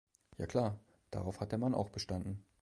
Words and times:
Ja 0.39 0.47
klar, 0.47 0.79
darauf 1.11 1.41
hat 1.41 1.51
der 1.51 1.59
Mann 1.59 1.75
auch 1.75 1.89
bestanden. 1.89 2.43